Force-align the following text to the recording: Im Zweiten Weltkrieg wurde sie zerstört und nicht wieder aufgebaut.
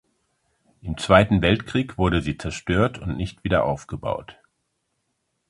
Im 0.81 0.97
Zweiten 0.97 1.43
Weltkrieg 1.43 1.99
wurde 1.99 2.23
sie 2.23 2.35
zerstört 2.35 2.97
und 2.97 3.17
nicht 3.17 3.43
wieder 3.43 3.65
aufgebaut. 3.65 4.39